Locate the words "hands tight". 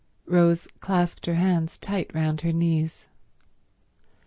1.35-2.09